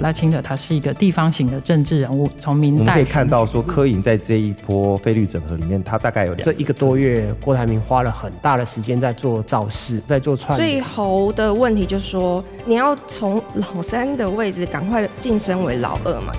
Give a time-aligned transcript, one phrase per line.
[0.00, 10.56] 赖清德他是一个地方型的政治人物，从明代我们可以看到说，柯颖在这一波费率整合里面，他大概有这一个多月，郭台铭花了很大的时间在做造势，在做串。
[10.56, 16.32] 最后的问题就是说，你要从老三的位置赶快晋升为老二嘛？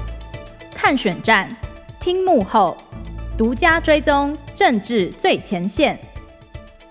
[0.76, 1.50] 看选战，
[2.00, 2.78] 听幕后，
[3.38, 6.00] 独家追踪政治最前线，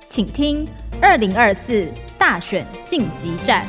[0.04, 0.66] 请听
[1.00, 1.86] 二零二四
[2.18, 3.64] 大选晋级战。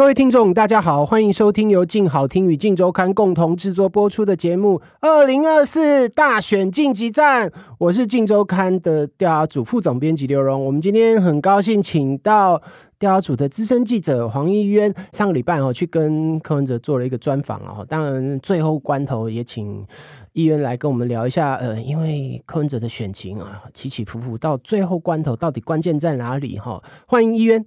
[0.00, 7.50] 各位听众，大家好，欢迎收听由静好听与静周刊共同制作播出的节目《二零二四大选晋级战》。
[7.76, 10.64] 我是静周刊的调查组副总编辑刘荣。
[10.64, 12.62] 我们今天很高兴请到
[12.98, 17.84] 调查组的资深记者黄义渊，上个礼拜哦去跟柯文哲做了一个专访啊。
[17.86, 19.84] 当然，最后关头也请
[20.32, 21.56] 义渊来跟我们聊一下。
[21.56, 26.58] 呃，因为柯文哲的选情啊起起伏伏，到最后关头到底关键在哪里？
[26.58, 27.62] 哈，欢迎义渊。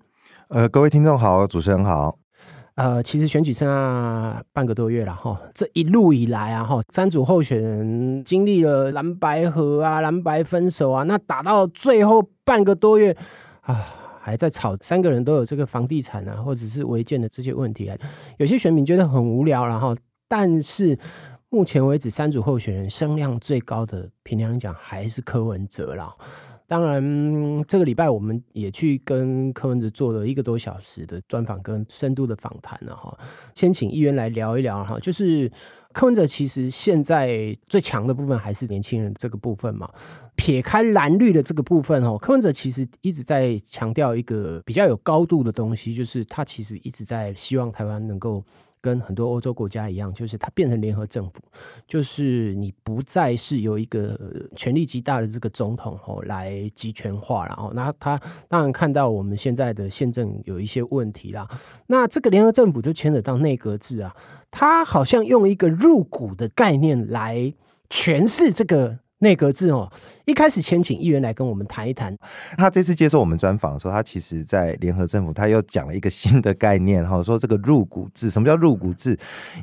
[0.48, 2.18] 呃，各位听众好，主持人好。
[2.76, 13.16] 呃，其实选举剩下半个多月了哈，这一路以来啊哈，三组候选人经历了蓝白合啊、蓝白分手啊，那打到最后半个多月
[13.62, 13.86] 啊，
[14.20, 17.96] 还在吵，三个人都有这个房地产啊，或者是违建的这些问题啊，
[18.38, 19.96] 有些选民觉得很无聊，然后，
[20.28, 20.98] 但是
[21.50, 26.12] 目前为止三组候选人声量最高的，凭良心讲还是柯文哲啦。
[26.74, 33.16] 当然，这个礼拜我们也去跟柯文哲做了一个多小时的专访跟深度的访谈了哈。
[33.54, 35.52] 先请议员来聊一聊哈，就是
[35.92, 39.88] 柯文哲其实现在最强的部分还是年轻人这个部分嘛。
[40.36, 48.44] 撇开蓝绿的这个部分哈，柯文哲其实一直在强调一个比较有高度的东西，就是他其实一直在希望台湾能够。
[48.84, 51.40] 跟很多欧洲国家一样，就是它变成联合政府，
[51.88, 54.20] 就是你不再是由一个
[54.58, 61.48] 权力极大的这个总统吼来集权化，然后那他当然看到我们现在的宪政有一些问题啦，
[61.88, 64.14] 那这个联合政府就牵扯到内阁制啊，
[64.52, 67.54] 他好像用一个入股的概念来
[67.90, 69.00] 诠释这个。
[69.20, 69.90] 内阁制哦，
[70.26, 72.18] 一开始先请议员来跟我们谈一谈。
[72.58, 79.12] 他这次接受我们专访的时候，他其实在联合政府，他又讲了一个新的概念哈，说这个入股制，什么叫入股制？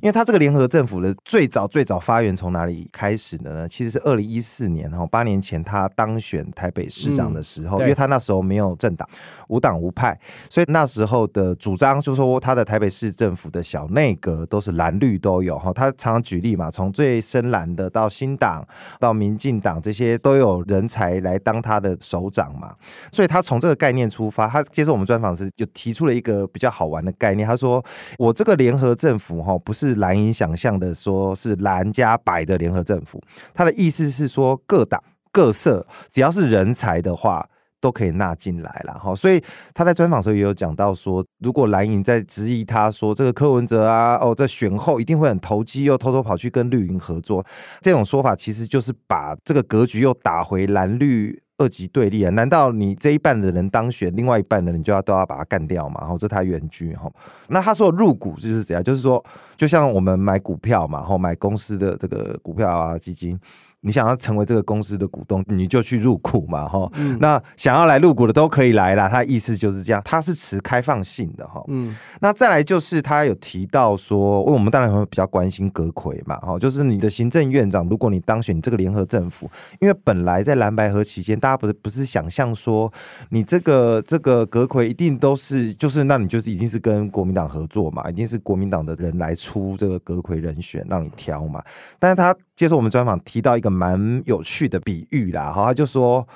[0.01, 3.69] 因为他这个联合政府的最早最早发源从哪里开始的呢？
[3.69, 9.07] 其实是二零一四年哈，八年前他当选台北市长的时候，嗯、因为他那时候没有政党，
[9.49, 15.71] 无党无派，所以那时候的主张就是说他的台北市政府的小内阁都是蓝绿都有哈。
[15.73, 18.67] 他常常举例嘛，从最深蓝的到新党
[18.99, 19.51] 到民进。
[19.51, 22.75] 进党这些都有有人才来当他的首长嘛，
[23.13, 27.47] 所以他从这个概念出发，他接受我们专访时就提出了一个比较好玩的概念。
[27.47, 27.85] 他说
[28.19, 33.23] ：“我这个联合政府哈，不是难以想象的，说是蓝加白的联合政府。
[33.53, 35.03] 他的意思是说，各党
[35.33, 37.49] 各色只要是人才的话。”
[37.81, 39.43] 都可以纳进来了哈，所以
[39.73, 47.45] 他在专访时候也有讲到说，如果蓝营在质疑他说这个柯文哲啊，哦，在选后一定会很投机，又偷偷跑去跟绿营合作，
[47.81, 52.31] 这种说法其实就是把这个格局又打回蓝绿二级对立啊？
[52.31, 56.01] 难道你这一半的人当选，另外一半的人就要都要把他干掉嘛？
[56.03, 57.11] 然后这他原句哈，
[57.49, 58.85] 那他说入股就是怎样？
[58.85, 59.25] 就是说，
[59.57, 63.41] 就像我们买股票嘛，然后买公司的这个股票啊基金。
[63.83, 67.17] 你想要成为这个公司的股东，你就去入股嘛，哈、嗯。
[67.19, 69.09] 那想要来入股的都可以来啦。
[69.09, 71.65] 他意思就是这样，他是持开放性的哈。
[71.69, 71.97] 嗯。
[72.21, 82.93] 那再来就是他有提到说，我们当然会比较关心阁魁嘛，哈，就是你的行政院长，如果你当选这个联合政府，因为本来在蓝白合期间，大家不是不是想象说，
[83.31, 91.65] 你这个这个阁魁一定都是，就是那你就是一定是跟国民党合作嘛，一定是国民党的人来出这个阁魁人选让你挑嘛。
[91.99, 93.70] 但是他接受我们专访提到一个。
[93.71, 96.27] 蛮有趣的比喻啦，好，他就说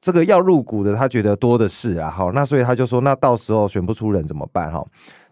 [0.00, 4.84] 这个要入股的，他觉得多的是啊，哈，那所以他就说，那到时候选不出人怎么办，哈？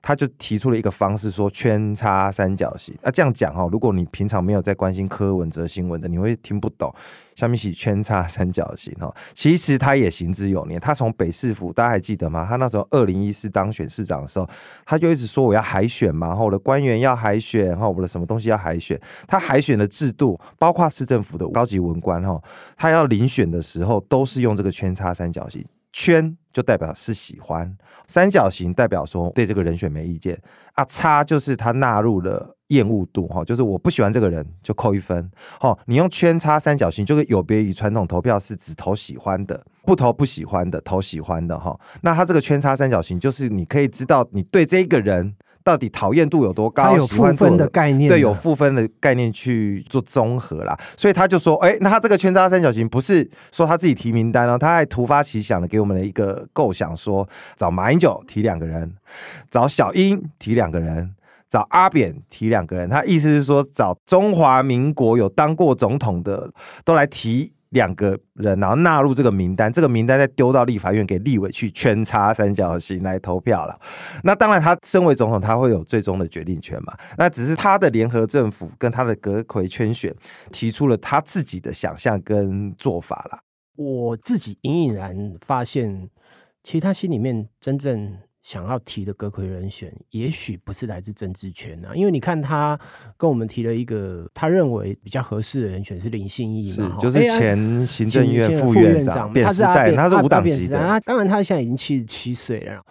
[0.02, 2.92] 他就提出了一个方式，说圈叉三角形。
[3.02, 6.92] 那这样讲哈，如果你平常没有在关心柯文哲新闻的，你会听不懂。
[7.34, 10.78] 下面是圈叉三角形哈， 其实他也行之有年。
[10.78, 12.44] 他从北市府，大家还记得吗？
[12.46, 14.46] 他那时候二零一四当选市长的时候，
[14.84, 19.00] 他就一直说我要海选嘛，我的官员要海选，哈，我的什么东西要海选。
[19.26, 22.38] 他海选的制度，包括市政府的高级文官哈，
[22.76, 25.64] 他要遴选的时候，都是用这个圈叉三角形。
[25.90, 27.76] 圈就代表是喜欢，
[28.06, 30.38] 三角形代表说对这个人选没意见
[30.74, 35.30] 啊，叉就是他纳入了厌恶度哈，就是我不喜欢这个人就扣一分。
[35.60, 41.78] 哈，你用圈叉三角形，就是有别于传统投票是只投喜欢的，不投不喜欢的，投喜欢的哈。
[42.02, 46.84] 那他这个圈叉三角形，就是你可以知道你对这个人到底讨厌度有多高？
[46.84, 50.78] 他有负分的概念，对，有负分的概念去做综合啦。
[50.96, 58.94] 所以他就说，哎、欸，那他这个圈叉三角形不是说他自己提名单哦，他还突发奇想的给我们的一个构想说，说找马英九提两个人，
[59.50, 61.14] 找小英提两个人。
[61.48, 66.50] 找阿扁提两个人，他意思是说找中华民国有当过总统的
[66.82, 73.78] 都来提两个人，然后纳入这个名单，这个名单再丢到立法院给立委去圈叉三角形来投票了。
[74.24, 76.96] 那当然，他身为总统，他会有最终的决定权嘛。
[77.18, 80.14] 那只是他的联合政府跟他的阁揆圈选
[80.50, 83.40] 提出了他自己的想象跟做法了。
[83.76, 86.08] 我自己隐隐然发现，
[86.62, 88.18] 其实他心里面真正。
[88.42, 92.78] 想要提的阁魁人选，也许不是来自政治圈啊，因为你看他
[93.16, 102.84] 跟我们提了一个他认为比较合适的人选是林信义嘛，就是前行政院副院长，他是代，他是无党籍的，他当然他现在已经七十七岁了。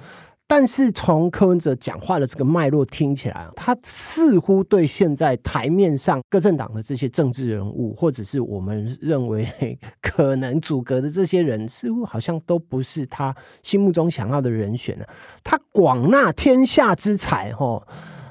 [0.54, 9.48] 但是从柯文哲讲话的这个脉络听起来，他似乎对现在台面上各政党的这些政治人物，或者是我们认为
[10.04, 13.34] 可能阻隔的这些人，似乎好像都不是他
[13.64, 15.06] 心目中想要的人选呢。
[15.42, 17.88] 他广纳天下之才，吼，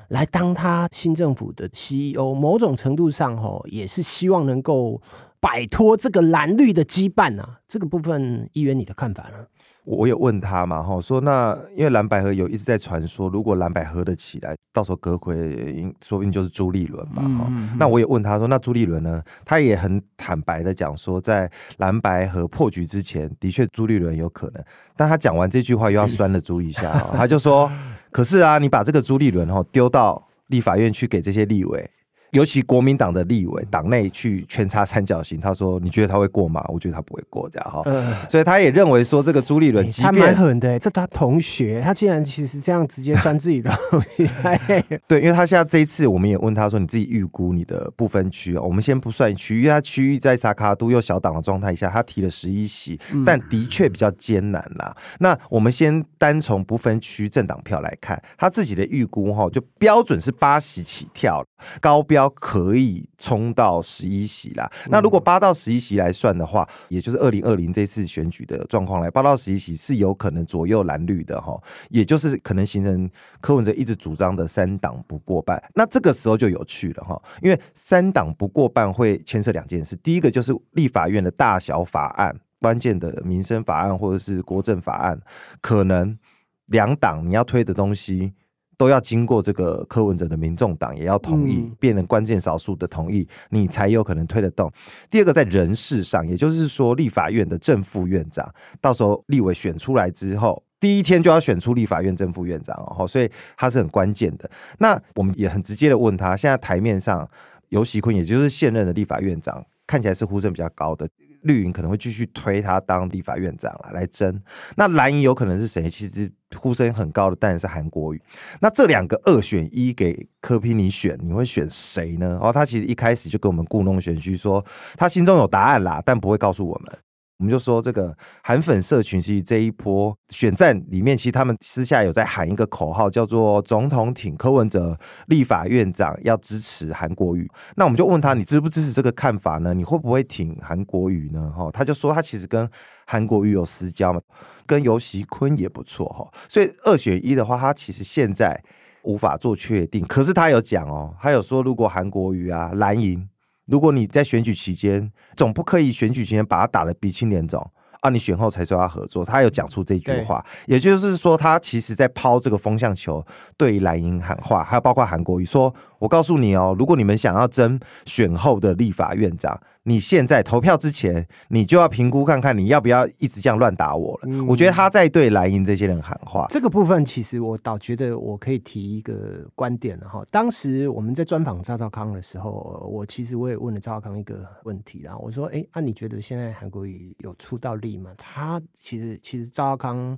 [0.09, 5.01] 来当他新政府的 CEO，某种程度上，吼，也是希望能够
[5.41, 7.61] 摆脱这个蓝绿的羁绊啊。
[7.67, 9.47] 这个部分，议员你的看法呢？
[9.85, 17.77] 我有问他嘛，哈，说那因为蓝百合有一直在传说，如果蓝百合的起来，到时候阁揆说不定就是朱立伦嘛，哈、嗯嗯。
[17.79, 19.23] 那我也问他说，那朱立伦呢？
[19.45, 24.63] 他也很坦白的讲说，在蓝白合破局之前，的确朱立伦有可能。
[24.97, 27.71] 但他讲完这句话，又要酸了朱一下，他就说，
[28.13, 31.91] 可是啊，你把这个朱立伦哈丢到立法院去给这些立委。
[32.33, 38.15] 尤其国民党的立委党内去圈插三角形，他说：“你觉得他会过吗？”我觉得他不会过，这样哈、呃。
[38.29, 44.25] 所以他也认为说，这个朱立伦即便、欸、他蛮狠的，这他同学，他竟然其实这样直接算自己的东西。
[45.09, 48.57] 对，因为他现在这一次，我们也问他说：“你自己预估你的不分区？
[48.57, 54.95] 我们先不算区，因为他区域在萨卡都又小党的状态下，他提了十一席，但的确比较艰难啦。
[55.19, 61.45] 那我们先单从不分区政党票来看，他自己的预估哈，就标准是八席起跳，
[61.81, 64.71] 高标。”可以冲到十一席啦。
[64.89, 75.63] 那如果八到十一席来算的话，也就是二零二零这次选举的状况来，八到十一席是有可能左右蓝绿的哈，也就是可能形成柯文哲一直主张的三党不过半。
[75.75, 85.21] 那这个时候就有趣了哈，因为三党不过半会牵涉两件事，第一个就是立法院的大小法案，关键的民生法案或者是国政法案，
[85.61, 86.19] 可能
[86.67, 88.33] 两党你要推的东西。
[88.81, 94.73] 都要经过这个柯文哲的民众党也要同意，变成关键少数的同意，你才有可能推得动。
[95.11, 98.51] 第二个在人事上，也就是说立法院的正副院长，
[98.81, 104.51] 到时候立委选出来之后，第一天就要选出立法院正副院长哦，所以他是很关键的。
[104.79, 107.29] 那我们也很直接的问他，现在台面上
[107.69, 111.07] 游锡坤，也就是现任的立法院长，看起来是呼声比较高的。
[111.43, 114.41] 绿营可能会继续推他当立法院长来争，
[114.77, 115.89] 那蓝营有可能是谁？
[115.89, 118.23] 其实呼声很高的当然是韩国瑜。
[118.61, 122.39] 那这两个二选一给柯 P 你选，你会选谁呢？
[122.43, 124.65] 哦他其实一开始就跟我们故弄玄虚，说
[124.97, 126.99] 他心中有答案啦，但不会告诉我们。
[127.41, 134.95] 我们就说这个韩粉社群，其实这一波选战里面，其实他们私下有在喊一个口号，叫做“总统挺柯文哲，
[135.29, 137.51] 立法院长要支持韩国瑜”。
[137.77, 139.73] 那我们就问他，你支不支持这个看法呢？
[139.73, 141.51] 你会不会挺韩国瑜呢？
[141.57, 142.69] 哈，他就说他其实跟
[143.07, 144.21] 韩国瑜有私交嘛，
[144.67, 146.31] 跟游锡堃也不错哈。
[146.47, 148.63] 所以二选一的话，他其实现在
[149.05, 150.07] 无法做确定。
[150.07, 153.27] 可是他有讲哦，他有说如果韩国瑜啊蓝营。
[153.71, 158.11] 如果你在选举期间，总不可以选举期间把他打得鼻青脸肿啊！
[158.11, 163.25] 你选后才说要合作，他有讲出这句话，也就是说，他其实在抛这个风向球，
[163.57, 174.21] 对蓝营喊话，还有包括韩国瑜说：“我告诉你哦，如果你们想要争选后的立法院长。”你现在投票之前，你就要评估看看你要不要一直这样乱打我了。
[174.25, 176.47] 嗯、我觉得他在对蓝营这些人喊话。
[176.51, 180.23] 这个部分其实我倒觉得我可以提一个观点哈。
[180.31, 185.17] 当时我们在专访赵少康的时候，我其实我也问了赵少康一个问题啦。
[185.17, 190.17] 我说：“哎，那、啊、你觉得现在韩国瑜有出到力吗？”他其实其实赵少康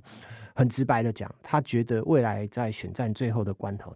[0.53, 3.95] 很直白的讲，他觉得未来在选战最后的关头，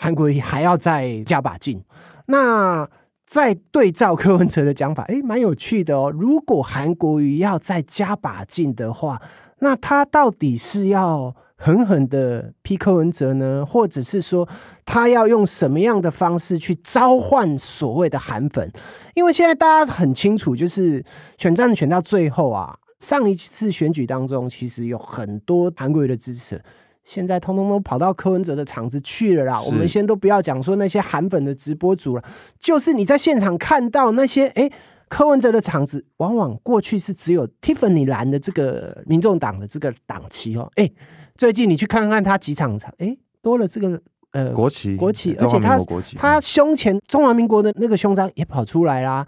[0.00, 1.84] 韩国瑜还要再加把劲。
[2.24, 2.88] 那
[3.26, 6.10] 再对照柯文哲的讲法，诶，蛮有趣的哦。
[6.10, 9.20] 如果韩国瑜要再加把劲的话，
[9.58, 14.48] 那他到底是要狠狠的批柯文哲呢，或者是说
[14.86, 18.72] 他要用什么样的方式去召唤所谓的韩粉？
[19.14, 21.04] 因为现在大家很清楚，就是
[21.36, 26.62] 选战选到最后啊，上一次选举当中，其实有很多韩国瑜的支持。
[27.04, 29.60] 现在通通都跑到柯文哲的场子去了啦。
[29.62, 32.24] 我们先都不要讲说那些韩粉的直播主了，
[32.58, 34.62] 就是你在现场看到那些哎。
[34.62, 34.72] 诶
[35.10, 40.70] 柯文哲的场子，往往过去是只有 Tiffany 蓝的这个民众党的这个党旗哦。
[40.76, 40.88] 哎，
[41.36, 45.80] 最近你去看看他几场场，哎，多了这个呃国旗，国旗，而且他
[46.16, 49.26] 他胸前中华民国的那个胸章也跑出来啦。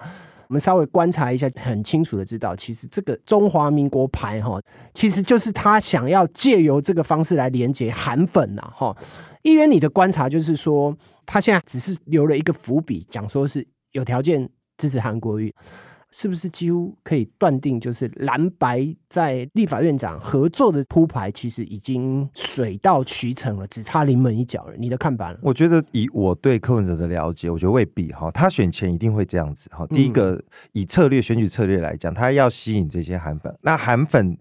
[0.52, 4.60] 我们稍微观察一下，很清楚的知道，其实这个中华民国牌哈，
[4.92, 8.94] 其实就是他想要借由这个方式来连接韩粉呐哈。
[9.40, 10.94] 议员，你的观察就是说，
[11.24, 14.46] 他现在只是留了一个伏笔，讲说是有条件。
[14.78, 15.54] 支持韩国瑜，
[16.14, 24.74] 是不是几乎可以断定，就是蓝白在立法院长合作的铺排，其实已经水到渠成了，只差临门一脚了？
[24.78, 25.38] 你的看法呢？
[25.42, 29.86] 我觉得以我对柯文哲的了解，我觉得未必哈，他选前一定会这样子哈。
[29.88, 30.40] 第一个，
[30.72, 34.36] 以策略选举策略来讲，他要吸引这些韩粉，那韩粉。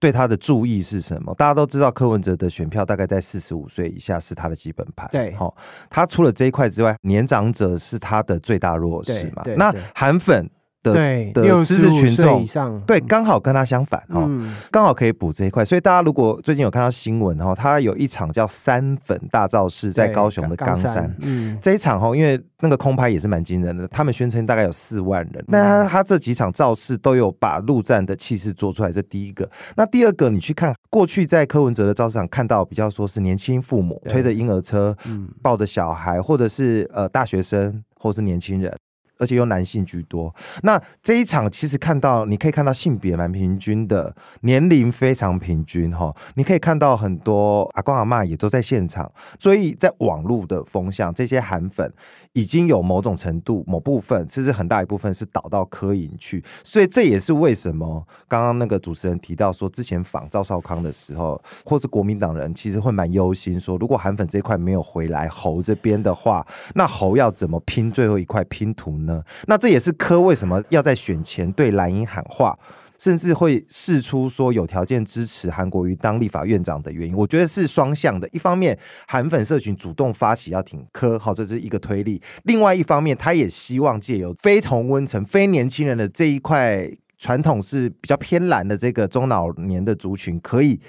[0.00, 1.34] 对他的注意是什么？
[1.34, 5.08] 大家都知道柯文哲的选票大概在四十五岁以下是他的基本盘。
[5.10, 5.52] 对，好，
[5.90, 9.42] 他除了这一块之外，年长者是他的最大弱势嘛。
[9.56, 10.48] 那韩粉。
[10.82, 15.64] 的对的支持群众以上，对，刚好跟他相反哈，嗯、刚好可以补这一块。
[15.64, 25.44] 所以大家如果最近有看到新闻哈，他有一场叫三粉大造势，在高雄的冈山，嗯，这一场哈，因为那个空拍也是蛮惊人的，他们宣称大概有四万人。
[25.48, 29.48] 那他，他这几场造势都有把陆战的气势做出来，这第一个。
[29.76, 38.72] 那第二个，你去看过去在柯文哲的造势场看到比较说是年轻父母推着婴儿车，嗯，抱着小孩，或者是呃大学生，或是年轻人。
[39.18, 40.34] 而且又男性居多。
[40.62, 46.14] 那这一场其实看到，你可以看到性别蛮平均的，年龄非常平均哈。
[46.34, 51.92] 你可以看到很多阿公阿嬷也都在现场，所以在网络的风向，这些韩粉
[52.32, 56.42] 已经有某种程度、某部分，甚至很大一部分是导到柯营去。
[56.62, 69.22] 所以这也是为什么刚刚那个主持人提到说，之前访赵少康的时候，或是国民党人其实会蛮忧心说，如果韩粉这块没有回来侯这边的话，那侯要怎么拼最后一块拼图呢？
[69.46, 72.58] 那这也是柯为什么要在选前对蓝营喊话，
[72.98, 77.16] 甚至会释出说有条件支持韩国瑜当立法院长的原因。
[77.16, 90.80] 我觉得是双向的，一方面韩粉社群主动发起要挺柯，好，这是一个推力；另外一方面，他也希望借由非同温层、非年轻人的这一块传统是比较偏蓝的这个中老年的族群，可以。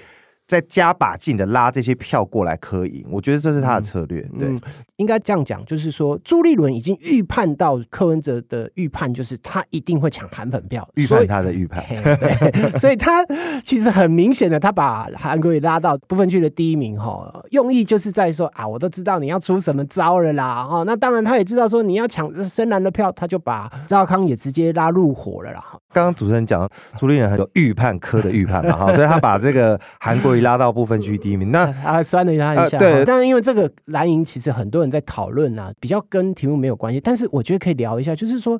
[0.50, 4.20] 再加把劲的拉这些票过来柯赢，我觉得这是他的策略。
[4.36, 4.60] 对，嗯、
[4.96, 11.84] 应该这样讲，就是说朱立伦已经预判到柯文哲的预判，就是他一定会抢韩粉票，预判他的预判。
[11.86, 13.24] 对，所以他
[13.62, 25.64] 其实很明显的，他把韩国瑜拉到不分区的第一名，哈，用意就是在说啊，我都知道你要出什么招了啦，哦，那当然他也知道说你要抢深蓝的票，他就把赵康也直接拉入伙了啦。
[25.92, 30.40] 刚刚主持人讲朱立伦很有预判科的预判嘛，哈，所以他把这个韩国瑜。
[30.40, 32.78] 拉到不分区第一名，那 啊酸了他一下。
[32.78, 36.98] 呃、对，但是因为这个蓝营其实很多人在讨论啊，比较跟题目没有关系。
[36.98, 38.58] 但是我觉得可以聊一下，就是说，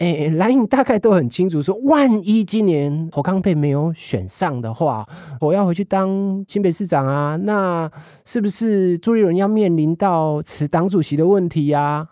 [0.00, 5.06] 诶、欸，蓝营大概都很清楚，说万一今年侯康沛没有选上的话，
[5.40, 7.90] 我要回去当新北市长啊，那
[8.26, 12.08] 是不是朱立伦要面临到辞党主席的问题呀、啊？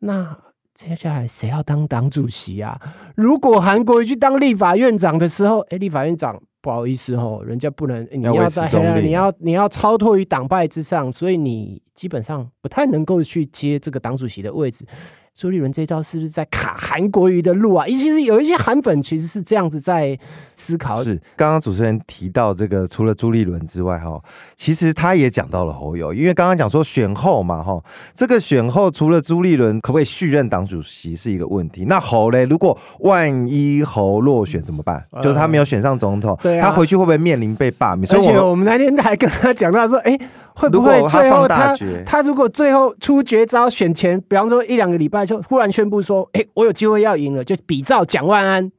[0.00, 0.36] 那
[0.74, 2.80] 接下来谁要当党主席啊？
[3.14, 6.40] 如果韩国瑜去当立法院长的时候，哎、欸，立法院长。
[6.64, 14.86] 不好意思哦，人家不能，你要在黑暗，你要你要超脱于党派之上，所以你基本上不太能够去接这个党主席的位置。
[15.34, 17.86] 朱立伦这招是不是在卡韩国瑜的路啊？
[17.86, 20.18] 其实有一些韩粉其实是这样子在
[20.54, 21.02] 思考。
[21.02, 24.22] 是刚刚主持人提到这个，除了朱立伦之外，哈，
[24.56, 27.82] 其实他也讲到了侯友，因为刚刚讲说选后嘛，哈，
[28.14, 31.86] 这个选后除了朱立伦可不可以续任党主席是一个问题。
[31.86, 35.02] 那侯嘞，如果万一侯落选怎么办？
[35.22, 38.06] 就是他没有选上总统，对，他回去会不会面临被罢免？
[38.14, 40.18] 而且我们那天还跟他讲到说，哎。
[40.54, 48.70] 会不会最后他他，他如果最后出绝招选前，比方说一两个礼拜就忽然宣布说，哎，我有机会要赢了，就比照蒋万安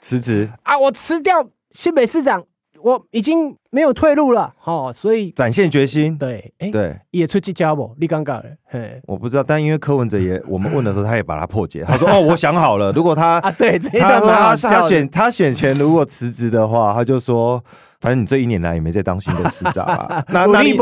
[0.00, 2.44] 辞职啊，我辞掉新北市长，
[2.82, 6.16] 我已经没有退路了，哦，所以展现决心。
[6.16, 7.94] 对，哎，对，也出去交不？
[8.00, 17.62] 你尴尬了，嘿，我不知道，但因为柯文哲也， 我们问的时候，他也把他破解，他说， 哦，我想好了，如果他啊，对，这他说他他选他选前如果辞职的话，他就说。
[18.00, 20.72] 反正你这一年来也没在当新的市长啊， 那那你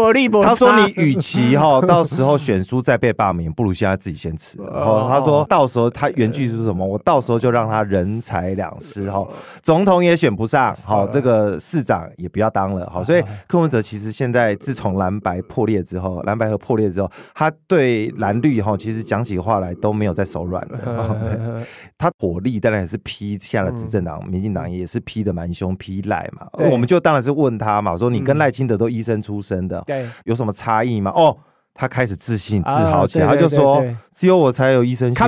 [0.43, 4.59] 他说你与其 哈到时候选书再被罢免，不如现在自己先辞。
[4.75, 6.87] 然后他说到时候他原句是什么？
[6.87, 9.27] 我到时候就让他人财两失哈，
[9.63, 13.03] 总统也选不上，好这个市长也不要当了，好。
[13.03, 21.65] 所以柯文哲其实现在自从蓝白破裂之后，蓝白和破裂之后，他对蓝绿哈其实讲起话来都没有再手软了。
[21.97, 26.47] 他火力当然也是批下了执政党，民进党也是批的蛮凶，批赖嘛。
[26.71, 27.01] 我们就。
[27.07, 31.13] 当然是问他嘛，我说你跟赖清德都医生出身的，对，有什么差异吗？
[31.15, 31.37] 哦。
[31.79, 35.21] 他开始自信自豪起来，他就说：“只有我才有医生性格、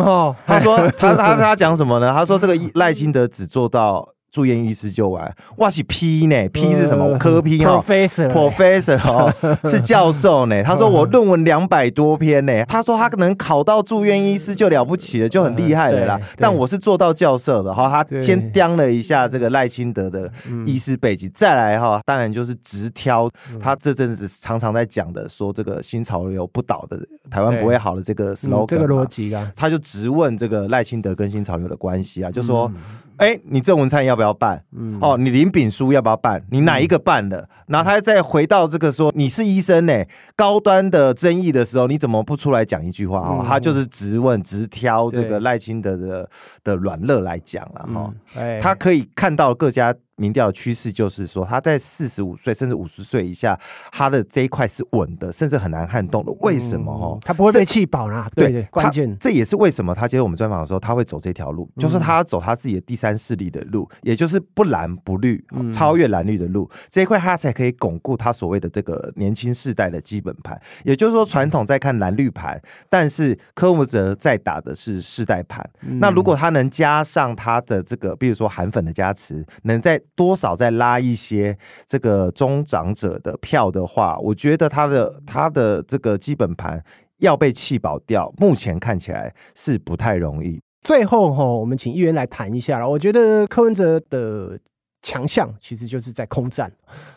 [0.00, 2.10] 哦。” 他说：“他他他讲什么呢？
[2.14, 7.06] 他说这个 赖清德只做到。”住院医师就完，哇是 P 呢？P 是什么？
[7.06, 9.32] 呃、科 P 哦，Professor，Professor 哦，
[9.64, 10.62] 是教授呢。
[10.62, 12.62] 他说我论文两百多篇呢。
[12.66, 16.20] 他说他可能考到住院医师就了不起了，就很厉害了啦。
[16.36, 17.88] 但我是做到教授的哈。
[17.88, 20.30] 他先掂了一下这个赖清德的
[20.66, 27.00] 医师背景，再来哈，当然就是直挑他这阵子常常在讲的，说这个新潮流不倒的
[27.30, 29.50] 台湾不会好的这个 slogan，这个逻辑啊。
[29.56, 32.70] 他就直问这个赖清德跟新潮流的关系啊，就说。
[33.18, 34.62] 哎、欸，你郑文灿要不要办？
[34.76, 36.42] 嗯，哦，你林炳书要不要办？
[36.50, 37.38] 你哪一个办了？
[37.38, 43.18] 嗯、然后他再回到这个说，你是医生呢、欸，高端的争议的时候，你怎么不出来讲一句话？
[43.20, 46.28] 哦、嗯，他就是直问直挑这个赖清德的
[46.64, 48.14] 的软肋来讲了哈。
[48.36, 49.94] 哎，他可以看到各家。
[50.16, 53.58] 民调的趋势就是说，他在四十五岁甚至五十岁以下，
[53.92, 56.32] 他的这一块是稳的，甚至很难撼动的。
[56.40, 56.96] 为什么？
[56.96, 58.28] 哈、嗯，他不会被气饱啦。
[58.34, 66.70] 对对，关键这也是为什么他接受我们专访的时候，他会走这条路，就是他要走他自己的第三势力的路，也就是不蓝不绿，超越蓝绿的路。
[66.90, 70.60] 这一块他才可以巩固他所谓的这个年轻世代的基本盘。
[70.84, 75.68] 也就是说，传统在看蓝绿盘，但是柯文哲在打的是世代盘。
[76.00, 86.84] 那如果他能加上他的这个，比如说韩粉的加持，能在多少再拉一些这个中长者的票的话，我觉得他的他的这个基本盘
[87.18, 90.60] 要被弃保掉，目前看起来是不太容易。
[90.82, 92.88] 最后哈，我们请议员来谈一下了。
[92.88, 94.58] 我觉得柯文哲的。
[95.06, 96.68] 强项其实就是在空战，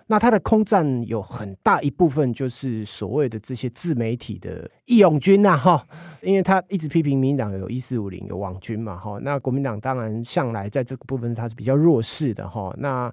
[0.06, 5.84] 那他的空战有很大一部分就是所谓的这些自媒体的义勇军呐，哈，
[6.22, 13.12] 因为他一直批评民进党有一四五零有网军嘛，哈，那国民党当然向来在这个部分他是比较弱势的，哈，那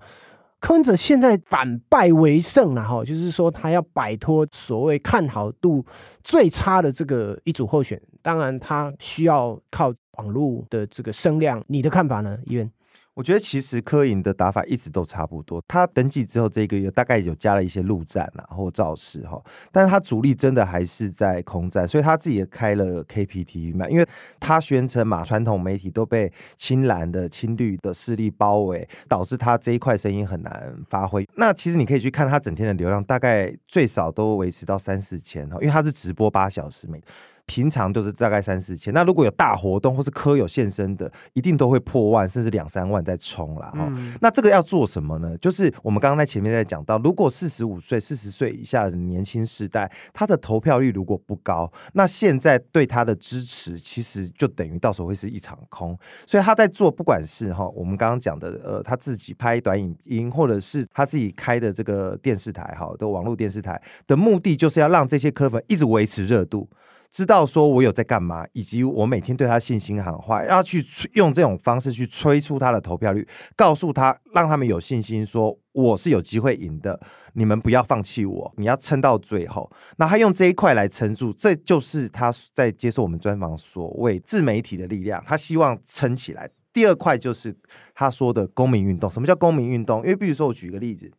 [0.60, 5.82] 柯文哲现在反败为胜了，哈，就是说他要摆脱所谓看好度
[6.22, 12.70] 最差的这个一组候选，当然他需要靠网络的这个声量，你的看法呢，议员？
[13.16, 15.62] 我觉得其实柯盈的打法一直都差不多。
[15.66, 19.42] 他登记之后这个月大概有加了一些陆战啊或造势哈，
[19.72, 24.06] 但是他主力真的还是在空战，所以他自己也开了 KPTV 嘛，因为
[24.38, 31.26] 他宣称嘛，传统媒体都被青蓝的、青绿的势力包围，导致他这一块声音很难发挥。
[31.36, 37.02] 那其实你可以去看他整天的流量，大概最少都维持到三四千哈，因为他是直播八小时每。
[37.46, 43.86] 平常都是大概三四千，那如果有大活动或是科有现身的，一定都会破万，甚至两三万在冲啦哈。
[43.88, 45.38] 嗯、那这个要做什么呢？
[45.38, 55.96] 就是我们刚刚在前面在讲到，如果四十五岁、四十岁以下的年轻世代，他的投票率如果不高，那现在对他的支持其实就等于到时候会是一场空。
[56.26, 66.68] 所以他在做，不管是哈我们刚刚讲的呃他自己拍短影音，或者是他自己开的这个电视台哈的网络电视台的目的，就是要让这些科粉一直维持热度。
[67.16, 73.26] 知道说我有在干嘛，以及我每天对他信心喊话，要去用这种方式去催促他的投票率，
[73.56, 77.00] 告诉他，让他们有信心，说我是有机会赢的，
[77.32, 79.72] 你们不要放弃我，你要撑到最后。
[79.96, 86.50] 那他用这一块来撑住，这就是他在接受我们专访所谓自媒体的力量，他希望撑起来。
[86.70, 87.56] 第二块就是
[87.94, 89.10] 他说的公民运动。
[89.10, 90.00] 什么叫公民运动？
[90.00, 91.10] 因为比如说我举个例子。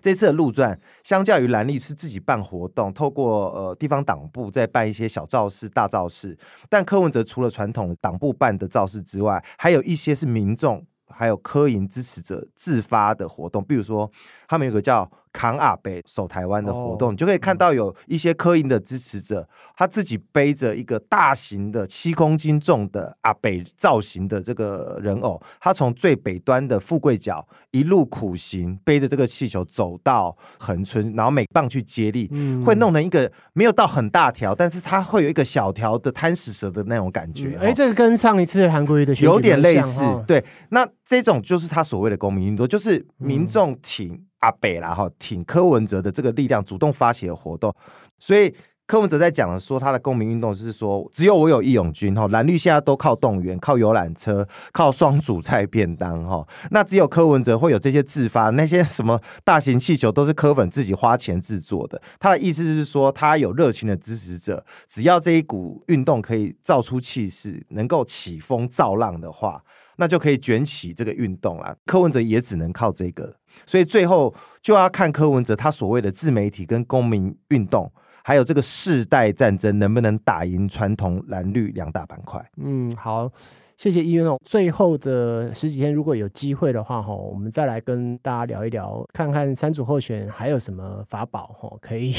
[0.00, 6.36] 这次的路转，相较于蓝绿是自己办活动，透过呃地方党部在办一些小造势、大造势，
[6.68, 14.10] 但柯文哲除了传统的党部办的造势之外，还有一些是民众还有柯营支持者自发的活动，比如说
[14.48, 15.10] 他们有个叫。
[15.34, 32.30] 扛阿北守台湾的活动，你就可以看到有一些科营的支持者，他自己背着一个大型的七公斤重的阿北造型的这个人偶，他从最北端的富贵角一路苦行，背着这个气球走到恒村，然后每棒去接力，
[32.64, 37.58] 会弄成一个没有到很大条，但是它会有一个小条的贪食蛇的那种感觉。
[37.60, 44.24] 哎，这个跟上一次韩国瑜的有点类似，对，那这种就是他所谓的公民运动，就是民众挺。
[44.44, 47.74] 阿北啦哈，挺柯文哲的这个力量主动发起的活动，
[48.18, 48.54] 所以
[48.86, 62.02] 柯文哲在讲的说他的公民运动是说，只有我有义勇军哈，蓝绿现在都靠动员、靠游览车、靠双主菜便当哈，那只有柯文哲会有这些自发，那些什么大型气球都是柯粉自己花钱制作的。
[62.20, 69.64] 他的意思是说，他有热情的支持者，只要这一股运动可以造出气势，能够起风造浪的话，
[69.96, 71.74] 那就可以卷起这个运动啦。
[71.86, 73.36] 柯文哲也只能靠这个。
[73.66, 77.90] 所以最后就要看柯文哲他所谓的自媒体跟公民运动，
[78.22, 82.44] 还有这个世代战争能不能打赢传统蓝绿两大板块。
[82.56, 83.30] 嗯，好，
[83.76, 84.38] 谢谢议员哦。
[84.44, 92.14] 最后的十几天，如果有机会的话哈，我们再来跟大家聊一聊，看看三组候选还有什么法宝哈可以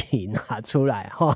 [0.49, 1.35] 拿出来哈。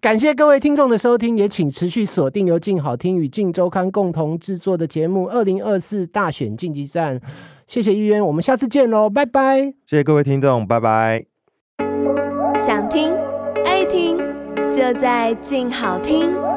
[0.00, 7.18] 感谢各位听众的收听，也请持续锁定由静好听与静周刊共同制作的节目《二零二四大选晋级战》。
[7.70, 9.60] 谢谢议员，我们下次见喽，拜拜。
[9.86, 11.24] 谢谢各位听众，拜拜。
[12.58, 13.14] 想听
[13.64, 14.18] 爱听，
[14.68, 16.49] 就在静好听。